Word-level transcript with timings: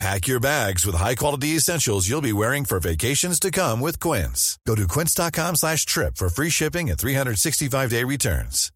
Pack 0.00 0.26
your 0.26 0.40
bags 0.40 0.84
with 0.84 0.96
high-quality 0.96 1.56
essentials 1.56 2.08
you'll 2.08 2.20
be 2.20 2.32
wearing 2.32 2.64
for 2.64 2.80
vacations 2.80 3.38
to 3.40 3.50
come 3.50 3.80
with 3.80 4.00
Quince. 4.00 4.58
Go 4.66 4.74
to 4.74 4.86
quince.com 4.88 5.56
slash 5.56 5.86
trip 5.86 6.16
for 6.16 6.28
free 6.28 6.50
shipping 6.50 6.90
and 6.90 6.98
365-day 6.98 8.04
returns. 8.04 8.70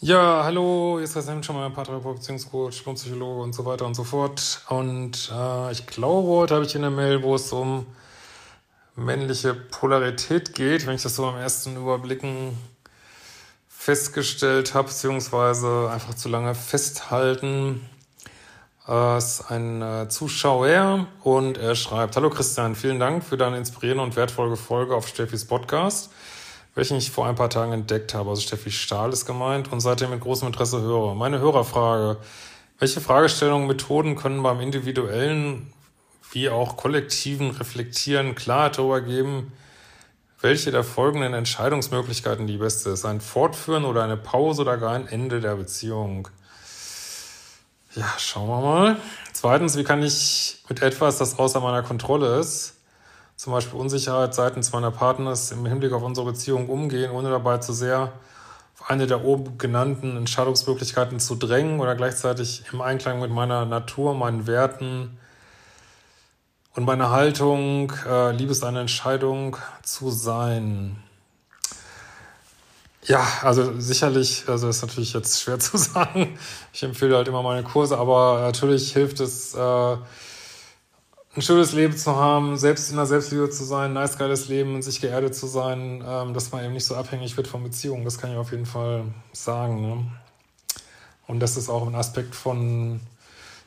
Ja, 0.00 0.44
hallo, 0.44 1.00
hier 1.00 1.04
ist 1.06 1.44
schon 1.44 1.56
mal 1.56 1.70
Paartherapeut, 1.70 2.18
Beziehungscoach, 2.18 2.84
Psychologe 2.84 3.42
und 3.42 3.52
so 3.52 3.64
weiter 3.64 3.84
und 3.84 3.96
so 3.96 4.04
fort. 4.04 4.62
Und 4.68 5.28
äh, 5.34 5.72
ich 5.72 5.88
glaube, 5.88 6.28
heute 6.28 6.54
habe 6.54 6.64
ich 6.64 6.76
in 6.76 6.82
der 6.82 6.92
Mail, 6.92 7.24
wo 7.24 7.34
es 7.34 7.52
um 7.52 7.84
männliche 8.94 9.54
Polarität 9.54 10.54
geht, 10.54 10.86
wenn 10.86 10.94
ich 10.94 11.02
das 11.02 11.16
so 11.16 11.26
am 11.26 11.36
ersten 11.36 11.76
Überblicken 11.76 12.56
festgestellt 13.78 14.74
habe, 14.74 14.88
beziehungsweise 14.88 15.88
einfach 15.90 16.12
zu 16.14 16.28
lange 16.28 16.54
festhalten. 16.54 17.80
Ist 19.16 19.50
ein 19.50 19.80
äh, 19.80 20.08
Zuschauer 20.08 21.06
und 21.22 21.58
er 21.58 21.76
schreibt, 21.76 22.16
Hallo 22.16 22.28
Christian, 22.28 22.74
vielen 22.74 22.98
Dank 22.98 23.22
für 23.22 23.36
deine 23.36 23.56
inspirierende 23.56 24.02
und 24.02 24.16
wertvolle 24.16 24.56
Folge 24.56 24.96
auf 24.96 25.06
Steffis 25.06 25.46
Podcast, 25.46 26.10
welchen 26.74 26.96
ich 26.96 27.10
vor 27.10 27.26
ein 27.26 27.34
paar 27.34 27.50
Tagen 27.50 27.72
entdeckt 27.72 28.14
habe. 28.14 28.30
Also 28.30 28.42
Steffi 28.42 28.70
Stahl 28.72 29.12
ist 29.12 29.26
gemeint 29.26 29.70
und 29.70 29.80
seitdem 29.80 30.10
mit 30.10 30.20
großem 30.20 30.48
Interesse 30.48 30.80
höre. 30.80 31.14
Meine 31.14 31.38
Hörerfrage, 31.38 32.18
welche 32.78 33.00
Fragestellungen, 33.00 33.68
Methoden 33.68 34.16
können 34.16 34.42
beim 34.42 34.60
individuellen 34.60 35.72
wie 36.32 36.48
auch 36.48 36.76
kollektiven 36.76 37.52
Reflektieren 37.52 38.34
Klarheit 38.34 38.78
darüber 38.78 39.00
geben, 39.00 39.52
welche 40.40 40.70
der 40.70 40.84
folgenden 40.84 41.34
Entscheidungsmöglichkeiten 41.34 42.46
die 42.46 42.58
beste 42.58 42.90
ist. 42.90 43.04
Ein 43.04 43.20
Fortführen 43.20 43.84
oder 43.84 44.04
eine 44.04 44.16
Pause 44.16 44.62
oder 44.62 44.76
gar 44.76 44.92
ein 44.92 45.08
Ende 45.08 45.40
der 45.40 45.56
Beziehung. 45.56 46.28
Ja, 47.94 48.06
schauen 48.18 48.48
wir 48.48 48.60
mal. 48.60 48.96
Zweitens, 49.32 49.76
wie 49.76 49.84
kann 49.84 50.02
ich 50.02 50.62
mit 50.68 50.82
etwas, 50.82 51.18
das 51.18 51.38
außer 51.38 51.60
meiner 51.60 51.82
Kontrolle 51.82 52.38
ist, 52.38 52.74
zum 53.34 53.52
Beispiel 53.52 53.78
Unsicherheit 53.78 54.34
seitens 54.34 54.72
meiner 54.72 54.90
Partners 54.90 55.50
im 55.50 55.64
Hinblick 55.66 55.92
auf 55.92 56.02
unsere 56.02 56.26
Beziehung 56.26 56.68
umgehen, 56.68 57.10
ohne 57.10 57.30
dabei 57.30 57.58
zu 57.58 57.72
sehr 57.72 58.12
auf 58.78 58.90
eine 58.90 59.06
der 59.06 59.24
oben 59.24 59.58
genannten 59.58 60.16
Entscheidungsmöglichkeiten 60.16 61.18
zu 61.18 61.34
drängen 61.34 61.80
oder 61.80 61.96
gleichzeitig 61.96 62.64
im 62.72 62.80
Einklang 62.80 63.20
mit 63.20 63.30
meiner 63.30 63.64
Natur, 63.64 64.14
meinen 64.14 64.46
Werten, 64.46 65.18
und 66.78 66.84
meine 66.84 67.10
Haltung, 67.10 67.92
äh, 68.08 68.30
Liebe 68.30 68.52
ist 68.52 68.62
eine 68.62 68.82
Entscheidung 68.82 69.56
zu 69.82 70.12
sein. 70.12 70.96
Ja, 73.02 73.26
also 73.42 73.80
sicherlich, 73.80 74.44
also 74.46 74.68
ist 74.68 74.82
natürlich 74.82 75.12
jetzt 75.12 75.42
schwer 75.42 75.58
zu 75.58 75.76
sagen. 75.76 76.38
Ich 76.72 76.84
empfehle 76.84 77.16
halt 77.16 77.26
immer 77.26 77.42
meine 77.42 77.64
Kurse, 77.64 77.98
aber 77.98 78.42
natürlich 78.42 78.92
hilft 78.92 79.18
es, 79.18 79.54
äh, 79.54 79.58
ein 79.58 81.42
schönes 81.42 81.72
Leben 81.72 81.96
zu 81.96 82.14
haben, 82.14 82.56
selbst 82.56 82.90
in 82.90 82.96
der 82.96 83.06
Selbstliebe 83.06 83.50
zu 83.50 83.64
sein, 83.64 83.90
ein 83.90 83.94
nice 83.94 84.16
geiles 84.16 84.46
Leben 84.46 84.76
und 84.76 84.82
sich 84.82 85.00
geerdet 85.00 85.34
zu 85.34 85.48
sein, 85.48 86.04
ähm, 86.06 86.32
dass 86.32 86.52
man 86.52 86.64
eben 86.64 86.74
nicht 86.74 86.86
so 86.86 86.94
abhängig 86.94 87.36
wird 87.36 87.48
von 87.48 87.64
Beziehungen. 87.64 88.04
Das 88.04 88.18
kann 88.18 88.30
ich 88.30 88.36
auf 88.36 88.52
jeden 88.52 88.66
Fall 88.66 89.02
sagen. 89.32 89.80
Ne? 89.82 90.06
Und 91.26 91.40
das 91.40 91.56
ist 91.56 91.70
auch 91.70 91.88
ein 91.88 91.96
Aspekt 91.96 92.36
von 92.36 93.00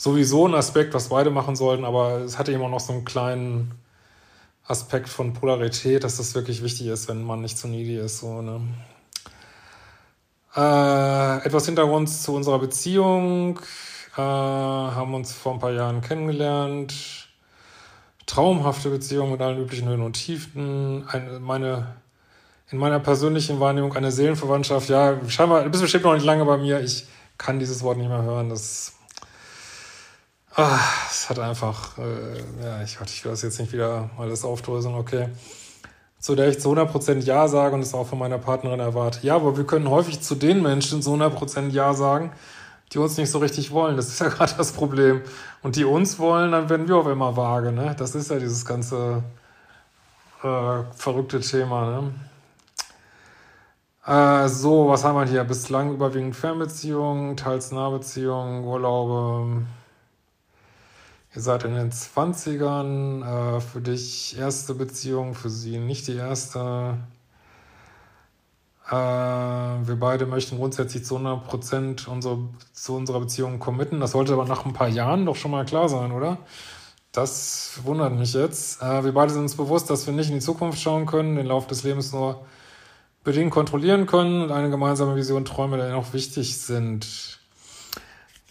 sowieso 0.02 0.47
ein 0.47 0.56
Aspekt, 0.56 0.95
was 0.95 1.09
beide 1.09 1.29
machen 1.29 1.56
sollten, 1.56 1.85
aber 1.85 2.22
es 2.22 2.39
hatte 2.39 2.51
immer 2.51 2.67
noch 2.69 2.79
so 2.79 2.91
einen 2.91 3.06
kleinen 3.06 3.72
Aspekt 4.66 5.07
von 5.07 5.34
Polarität, 5.34 6.03
dass 6.03 6.17
das 6.17 6.34
wirklich 6.34 6.63
wichtig 6.63 6.88
ist, 6.88 7.07
wenn 7.07 7.22
man 7.22 7.41
nicht 7.41 7.56
zu 7.56 7.67
needy 7.67 7.97
ist. 7.97 8.17
So, 8.17 8.41
ne? 8.41 8.61
Äh, 10.56 11.45
etwas 11.45 11.67
Hintergrund 11.67 12.09
zu 12.09 12.34
unserer 12.34 12.57
Beziehung. 12.57 13.59
Äh, 14.17 14.22
haben 14.22 15.13
uns 15.13 15.34
vor 15.34 15.53
ein 15.53 15.59
paar 15.59 15.72
Jahren 15.72 16.01
kennengelernt. 16.01 16.95
Traumhafte 18.25 18.90
Beziehung 18.90 19.31
mit 19.31 19.41
allen 19.41 19.61
üblichen 19.61 19.88
Höhen 19.88 20.01
und 20.01 20.13
Tiefen. 20.13 21.07
Eine, 21.09 21.40
meine, 21.40 21.95
in 22.72 22.79
meiner 22.79 23.00
persönlichen 23.00 23.59
Wahrnehmung 23.59 23.94
eine 23.94 24.11
Seelenverwandtschaft. 24.11 24.90
Ja, 24.90 25.19
scheinbar, 25.28 25.63
du 25.63 25.69
bist 25.69 25.84
bestimmt 25.84 26.06
noch 26.06 26.16
nicht 26.16 26.25
lange 26.25 26.44
bei 26.45 26.57
mir. 26.57 26.81
Ich 26.81 27.06
kann 27.38 27.59
dieses 27.59 27.84
Wort 27.84 28.00
nicht 28.00 28.09
mehr 28.09 28.23
hören. 28.23 28.50
Das 28.50 28.94
Ah, 30.56 30.79
es 31.09 31.29
hat 31.29 31.39
einfach, 31.39 31.97
äh, 31.97 32.63
ja, 32.63 32.84
ich, 32.84 33.00
ich 33.06 33.23
will 33.23 33.31
das 33.31 33.41
jetzt 33.41 33.59
nicht 33.59 33.72
wieder 33.72 34.09
alles 34.17 34.44
aufdröseln, 34.44 34.95
okay. 34.95 35.29
Zu 36.19 36.35
der 36.35 36.50
ich 36.50 36.59
zu 36.59 36.69
100% 36.69 37.19
Ja 37.23 37.47
sage 37.47 37.73
und 37.73 37.81
es 37.81 37.94
auch 37.94 38.06
von 38.06 38.19
meiner 38.19 38.38
Partnerin 38.38 38.81
erwarte. 38.81 39.25
Ja, 39.25 39.35
aber 39.35 39.56
wir 39.57 39.63
können 39.66 39.90
häufig 39.90 40.22
zu 40.22 40.35
den 40.35 40.61
Menschen 40.61 41.01
zu 41.01 41.13
100% 41.13 41.69
Ja 41.69 41.94
sagen, 41.94 42.31
die 42.91 42.97
uns 42.97 43.17
nicht 43.17 43.31
so 43.31 43.40
richtig 43.40 43.72
wollen. 43.72 43.95
Das 43.95 44.09
ist 44.09 44.19
ja 44.19 44.28
gerade 44.29 44.53
das 44.57 44.73
Problem. 44.73 45.22
Und 45.63 45.78
die 45.78 45.85
uns 45.85 46.19
wollen, 46.19 46.51
dann 46.51 46.69
werden 46.69 46.88
wir 46.88 46.97
auf 46.97 47.07
immer 47.07 47.38
vage, 47.38 47.72
ne? 47.72 47.95
Das 47.97 48.13
ist 48.13 48.29
ja 48.29 48.38
dieses 48.38 48.66
ganze 48.66 49.23
äh, 50.44 50.84
verrückte 50.95 51.40
Thema, 51.40 52.01
ne? 52.01 52.13
Äh, 54.06 54.50
so, 54.50 54.90
was 54.90 55.03
haben 55.06 55.16
wir 55.16 55.25
hier? 55.25 55.44
Bislang 55.45 55.94
überwiegend 55.94 56.35
Fernbeziehungen, 56.35 57.38
teils 57.38 57.72
Nahbeziehungen, 57.72 58.66
Urlaube, 58.66 59.63
Ihr 61.34 61.42
seid 61.42 61.64
in 61.64 61.75
den 61.75 61.92
20ern, 61.92 63.58
äh, 63.58 63.62
für 63.62 63.80
dich 63.80 64.38
erste 64.38 64.74
Beziehung, 64.74 65.34
für 65.34 65.50
sie 65.50 65.78
nicht 65.78 66.08
die 66.08 66.18
erste. 66.18 66.97
Äh, 68.90 68.92
wir 68.92 69.96
beide 69.97 70.25
möchten 70.25 70.58
grundsätzlich 70.58 71.06
zu 71.06 71.18
100% 71.18 72.08
unsere, 72.09 72.40
zu 72.74 72.96
unserer 72.96 73.22
Beziehung 73.22 73.59
committen. 73.59 74.02
Das 74.02 74.12
sollte 74.12 74.34
aber 74.34 74.46
nach 74.46 74.66
ein 74.66 74.74
paar 74.74 74.90
Jahren 74.90 75.25
doch 75.25 75.38
schon 75.38 75.52
mal 75.52 75.64
klar 75.64 75.88
sein, 75.88 76.12
oder? 76.12 76.38
Das 77.14 77.80
wundert 77.84 78.14
mich 78.14 78.34
jetzt. 78.34 78.81
Äh, 78.81 79.06
wir 79.06 79.14
beide 79.14 79.31
sind 79.31 79.44
uns 79.44 79.56
bewusst, 79.56 79.90
dass 79.90 80.08
wir 80.08 80.14
nicht 80.14 80.30
in 80.30 80.36
die 80.36 80.41
Zukunft 80.41 80.81
schauen 80.81 81.06
können, 81.06 81.38
den 81.38 81.46
Lauf 81.46 81.66
des 81.68 81.84
Lebens 81.84 82.12
nur 82.12 82.46
bedingt 83.24 83.52
kontrollieren 83.52 84.06
können 84.06 84.44
und 84.44 84.52
eine 84.52 84.70
gemeinsame 84.70 85.16
Vision, 85.16 85.46
Träume, 85.46 85.78
die 85.78 85.91
noch 85.91 86.14
wichtig 86.14 86.58
sind. 86.59 87.41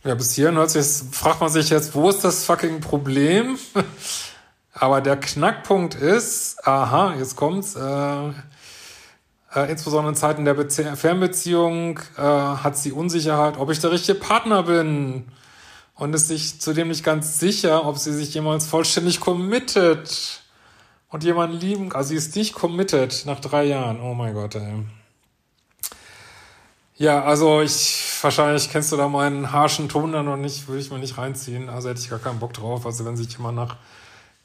Ja, 0.03 0.15
bis 0.15 0.33
hierhin 0.33 0.57
hört 0.57 0.71
sich, 0.71 0.87
fragt 1.13 1.43
man 1.43 1.51
sich 1.51 1.69
jetzt, 1.69 1.95
wo 1.95 2.09
ist 2.09 2.25
das 2.25 2.45
fucking 2.45 2.81
Problem? 2.81 3.59
Aber 4.73 5.03
der 5.03 5.19
Knackpunkt 5.19 5.95
ist, 5.95 6.67
aha, 6.67 7.15
jetzt 7.19 7.37
kommt's, 7.37 7.77
äh, 7.77 8.29
äh, 9.55 9.71
insbesondere 9.71 10.13
in 10.13 10.17
Zeiten 10.17 10.47
der 10.47 10.55
Bezie 10.55 10.97
Fernbeziehung 10.97 11.99
äh, 12.17 12.23
hat 12.23 12.79
sie 12.79 12.93
Unsicherheit, 12.93 13.59
ob 13.59 13.71
ich 13.71 13.81
der 13.81 13.91
richtige 13.91 14.19
Partner 14.19 14.63
bin 14.63 15.27
und 15.97 16.15
ist 16.15 16.29
sich 16.29 16.63
zudem 16.63 16.89
nicht 16.89 17.05
ganz 17.05 17.39
sicher, 17.39 17.85
ob 17.85 17.99
sie 17.99 18.15
sich 18.15 18.33
jemals 18.33 18.67
vollständig 18.67 19.21
committet 19.21 20.41
und 21.11 21.25
jemanden 21.25 21.59
lieben, 21.59 21.93
also 21.93 22.11
sie 22.11 22.17
ist 22.17 22.37
nicht 22.37 22.55
committed 22.55 23.25
nach 23.27 23.41
drei 23.41 23.65
Jahren. 23.65 24.01
Oh 24.01 24.15
mein 24.15 24.33
Gott, 24.33 24.55
ey. 24.55 24.85
Ja, 27.01 27.25
also 27.25 27.63
ich, 27.63 28.05
wahrscheinlich 28.21 28.69
kennst 28.69 28.93
du 28.93 28.97
da 28.99 29.09
meinen 29.09 29.53
harschen 29.53 29.89
Ton 29.89 30.13
dann 30.13 30.27
noch 30.27 30.37
nicht, 30.37 30.69
würde 30.69 30.83
ich 30.83 30.91
mir 30.91 30.99
nicht 30.99 31.17
reinziehen. 31.17 31.71
Also 31.71 31.89
hätte 31.89 31.99
ich 31.99 32.11
gar 32.11 32.19
keinen 32.19 32.39
Bock 32.41 32.53
drauf. 32.53 32.85
Also 32.85 33.07
wenn 33.07 33.17
sich 33.17 33.33
jemand 33.33 33.57
nach 33.57 33.77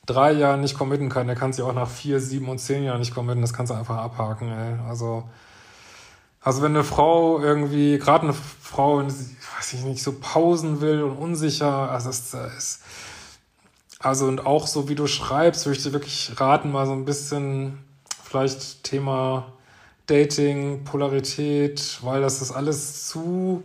drei 0.05 0.31
Jahren 0.31 0.61
nicht 0.61 0.77
committen 0.77 1.09
kann, 1.09 1.27
der 1.27 1.35
kann 1.35 1.51
sich 1.51 1.65
auch 1.65 1.73
nach 1.73 1.89
vier, 1.89 2.21
sieben 2.21 2.47
und 2.47 2.59
zehn 2.59 2.85
Jahren 2.85 2.99
nicht 2.99 3.13
committen. 3.13 3.41
Das 3.41 3.51
kannst 3.51 3.73
du 3.73 3.75
einfach 3.75 3.97
abhaken, 3.97 4.53
ey. 4.53 4.79
Also, 4.88 5.27
also 6.39 6.62
wenn 6.62 6.71
eine 6.71 6.85
Frau 6.85 7.41
irgendwie, 7.41 8.00
gerade 8.00 8.24
eine 8.24 8.33
Frau, 8.33 9.03
weiß 9.06 9.74
ich 9.74 9.83
nicht, 9.83 10.01
so 10.01 10.13
pausen 10.13 10.80
will 10.80 11.03
und 11.03 11.18
unsicher, 11.18 11.91
also 11.91 12.09
es 12.09 12.33
ist, 12.33 12.83
also 14.00 14.27
und 14.27 14.45
auch 14.45 14.68
so 14.68 14.88
wie 14.88 14.95
du 14.95 15.07
schreibst, 15.07 15.65
würde 15.65 15.77
ich 15.77 15.83
dir 15.83 15.91
wirklich 15.91 16.31
raten, 16.38 16.71
mal 16.71 16.85
so 16.85 16.94
ein 16.94 17.03
bisschen 17.03 17.83
vielleicht 18.24 18.85
Thema 18.85 19.51
Dating, 20.07 20.84
Polarität, 20.84 22.00
weil 22.02 22.22
das 22.22 22.42
ist 22.42 22.52
alles 22.52 23.07
zu, 23.07 23.63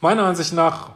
meiner 0.00 0.24
Ansicht 0.24 0.52
nach, 0.52 0.90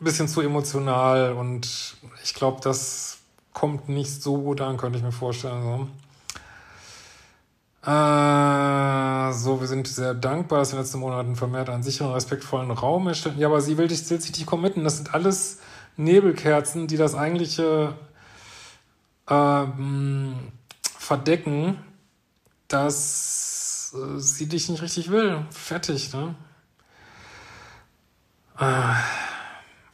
ein 0.00 0.04
bisschen 0.04 0.28
zu 0.28 0.40
emotional 0.40 1.32
und 1.32 1.96
ich 2.22 2.34
glaube, 2.34 2.60
das 2.62 3.18
kommt 3.52 3.88
nicht 3.88 4.22
so 4.22 4.38
gut 4.38 4.60
an, 4.60 4.76
könnte 4.76 4.98
ich 4.98 5.04
mir 5.04 5.12
vorstellen. 5.12 5.62
So. 5.62 5.88
Äh, 7.90 9.32
so, 9.32 9.60
wir 9.60 9.66
sind 9.66 9.86
sehr 9.86 10.14
dankbar, 10.14 10.60
dass 10.60 10.70
wir 10.70 10.74
in 10.74 10.78
den 10.78 10.84
letzten 10.84 11.00
Monaten 11.00 11.36
vermehrt 11.36 11.68
einen 11.68 11.82
sicheren, 11.82 12.12
respektvollen 12.12 12.70
Raum 12.70 13.06
erstellen. 13.06 13.38
Ja, 13.38 13.48
aber 13.48 13.60
sie 13.60 13.78
will 13.78 13.88
dich, 13.88 14.08
will 14.10 14.20
sich 14.20 14.32
nicht 14.32 14.46
committen. 14.46 14.84
Das 14.84 14.96
sind 14.96 15.14
alles 15.14 15.58
Nebelkerzen, 15.96 16.86
die 16.86 16.96
das 16.96 17.14
eigentliche 17.14 17.94
ähm, 19.28 20.34
verdecken, 20.98 21.78
dass 22.68 23.53
äh, 23.94 24.18
sie 24.18 24.48
dich 24.48 24.68
nicht 24.68 24.82
richtig 24.82 25.10
will. 25.10 25.44
Fertig, 25.50 26.12
ne? 26.12 26.34
Ah. 28.56 28.96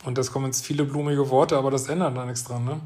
Und 0.04 0.16
das 0.16 0.32
kommen 0.32 0.46
jetzt 0.46 0.64
viele 0.64 0.84
blumige 0.84 1.28
Worte, 1.30 1.56
aber 1.58 1.70
das 1.70 1.88
ändert 1.88 2.16
da 2.16 2.24
nichts 2.24 2.44
dran, 2.44 2.64
ne? 2.64 2.80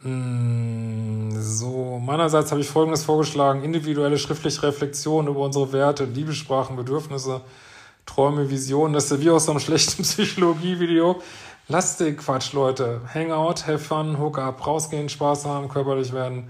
Hm, 0.00 1.32
so, 1.40 1.98
meinerseits 1.98 2.50
habe 2.52 2.60
ich 2.60 2.68
Folgendes 2.68 3.04
vorgeschlagen. 3.04 3.64
Individuelle 3.64 4.16
schriftliche 4.16 4.62
Reflexion 4.62 5.26
über 5.26 5.40
unsere 5.40 5.72
Werte, 5.72 6.04
Liebessprachen, 6.04 6.76
Bedürfnisse, 6.76 7.40
Träume, 8.06 8.48
Visionen. 8.48 8.94
Das 8.94 9.04
ist 9.04 9.10
ja 9.10 9.20
wie 9.20 9.30
aus 9.30 9.48
einem 9.48 9.60
schlechten 9.60 10.02
Psychologie-Video. 10.04 11.20
Lasst 11.66 12.00
den 12.00 12.16
Quatsch, 12.16 12.52
Leute. 12.54 13.02
Hangout, 13.12 13.66
have 13.66 13.78
fun, 13.78 14.18
hook 14.18 14.38
up, 14.38 14.66
rausgehen, 14.66 15.08
Spaß 15.08 15.44
haben, 15.44 15.68
körperlich 15.68 16.12
werden. 16.12 16.48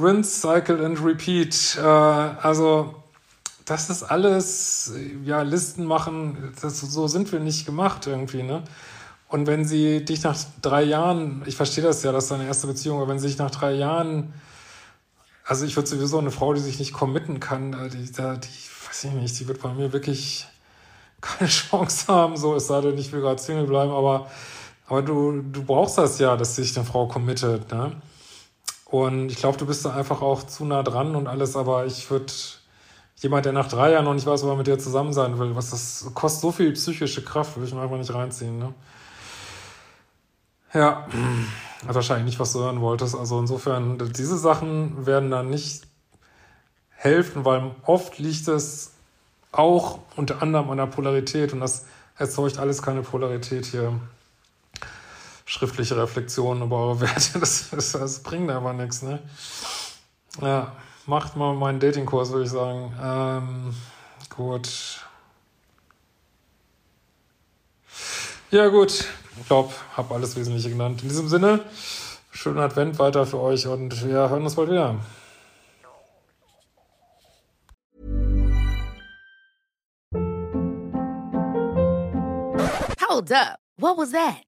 Rinse, 0.00 0.40
cycle 0.40 0.84
and 0.84 1.02
repeat. 1.04 1.76
Äh, 1.76 1.82
also, 1.82 2.94
das 3.64 3.90
ist 3.90 4.02
alles, 4.02 4.92
ja, 5.24 5.42
Listen 5.42 5.84
machen, 5.84 6.54
das, 6.60 6.80
so 6.80 7.06
sind 7.06 7.30
wir 7.32 7.40
nicht 7.40 7.66
gemacht 7.66 8.06
irgendwie, 8.06 8.42
ne? 8.42 8.62
Und 9.28 9.46
wenn 9.46 9.66
sie 9.66 10.04
dich 10.04 10.22
nach 10.22 10.36
drei 10.62 10.82
Jahren, 10.84 11.42
ich 11.44 11.54
verstehe 11.54 11.84
das 11.84 12.02
ja, 12.02 12.12
das 12.12 12.24
ist 12.24 12.30
deine 12.30 12.46
erste 12.46 12.66
Beziehung, 12.66 12.98
aber 12.98 13.08
wenn 13.08 13.18
sie 13.18 13.26
dich 13.26 13.36
nach 13.36 13.50
drei 13.50 13.72
Jahren, 13.72 14.32
also 15.44 15.66
ich 15.66 15.76
würde 15.76 15.88
sowieso 15.88 16.18
eine 16.18 16.30
Frau, 16.30 16.54
die 16.54 16.60
sich 16.60 16.78
nicht 16.78 16.94
committen 16.94 17.40
kann, 17.40 17.74
äh, 17.74 17.90
die, 17.90 18.04
die, 18.04 18.14
weiß 18.14 19.04
ich 19.04 19.12
nicht, 19.12 19.38
die 19.38 19.48
wird 19.48 19.60
bei 19.60 19.72
mir 19.74 19.92
wirklich 19.92 20.46
keine 21.20 21.50
Chance 21.50 22.06
haben, 22.08 22.36
so 22.38 22.54
es 22.54 22.68
sei 22.68 22.80
denn, 22.80 22.96
ich 22.96 23.12
will 23.12 23.20
gerade 23.20 23.40
Single 23.40 23.66
bleiben, 23.66 23.92
aber, 23.92 24.30
aber 24.86 25.02
du, 25.02 25.42
du 25.42 25.62
brauchst 25.62 25.98
das 25.98 26.18
ja, 26.18 26.36
dass 26.36 26.56
sich 26.56 26.74
eine 26.76 26.86
Frau 26.86 27.06
committet, 27.06 27.70
ne? 27.70 27.92
Und 28.88 29.30
ich 29.30 29.36
glaube, 29.36 29.58
du 29.58 29.66
bist 29.66 29.84
da 29.84 29.94
einfach 29.94 30.22
auch 30.22 30.42
zu 30.44 30.64
nah 30.64 30.82
dran 30.82 31.14
und 31.14 31.26
alles, 31.26 31.56
aber 31.56 31.84
ich 31.84 32.10
würde 32.10 32.32
jemand, 33.16 33.44
der 33.44 33.52
nach 33.52 33.68
drei 33.68 33.92
Jahren 33.92 34.06
noch 34.06 34.14
nicht 34.14 34.26
weiß, 34.26 34.42
ob 34.44 34.50
er 34.50 34.56
mit 34.56 34.66
dir 34.66 34.78
zusammen 34.78 35.12
sein 35.12 35.38
will, 35.38 35.54
was 35.54 35.70
das 35.70 36.10
kostet 36.14 36.40
so 36.40 36.52
viel 36.52 36.72
psychische 36.72 37.22
Kraft, 37.22 37.56
würde 37.56 37.68
ich 37.68 37.74
mir 37.74 37.82
einfach 37.82 37.98
nicht 37.98 38.14
reinziehen, 38.14 38.58
ne? 38.58 38.72
Ja, 40.72 41.06
hat 41.86 41.94
wahrscheinlich 41.94 42.26
nicht, 42.26 42.40
was 42.40 42.52
du 42.52 42.60
hören 42.60 42.80
wolltest. 42.80 43.14
Also 43.14 43.38
insofern, 43.38 43.98
diese 44.12 44.36
Sachen 44.36 45.06
werden 45.06 45.30
dann 45.30 45.48
nicht 45.48 45.86
helfen, 46.90 47.44
weil 47.44 47.70
oft 47.84 48.18
liegt 48.18 48.48
es 48.48 48.92
auch 49.52 50.00
unter 50.16 50.42
anderem 50.42 50.70
an 50.70 50.76
der 50.76 50.86
Polarität 50.86 51.52
und 51.52 51.60
das 51.60 51.86
erzeugt 52.16 52.58
alles 52.58 52.82
keine 52.82 53.02
Polarität 53.02 53.66
hier. 53.66 53.98
Schriftliche 55.48 55.96
Reflexionen 55.96 56.64
über 56.64 56.76
eure 56.76 57.00
Werte, 57.00 57.38
das, 57.40 57.70
das, 57.70 57.92
das 57.92 58.22
bringt 58.22 58.50
aber 58.50 58.74
nichts, 58.74 59.00
ne? 59.00 59.18
Ja, 60.42 60.72
macht 61.06 61.36
mal 61.36 61.54
meinen 61.54 61.80
Datingkurs, 61.80 62.32
würde 62.32 62.44
ich 62.44 62.50
sagen. 62.50 62.92
Ähm, 63.02 63.74
gut. 64.28 65.00
Ja, 68.50 68.68
gut. 68.68 69.06
Ich 69.40 69.46
glaube, 69.46 69.72
habe 69.96 70.14
alles 70.14 70.36
Wesentliche 70.36 70.68
genannt. 70.68 71.02
In 71.02 71.08
diesem 71.08 71.30
Sinne, 71.30 71.64
schönen 72.30 72.58
Advent 72.58 72.98
weiter 72.98 73.24
für 73.24 73.40
euch 73.40 73.66
und 73.66 74.06
wir 74.06 74.28
hören 74.28 74.42
uns 74.42 74.54
bald 74.54 74.68
wieder. 74.68 74.96
Hold 83.08 83.32
up. 83.32 83.58
What 83.78 83.96
was 83.96 84.10
that? 84.10 84.47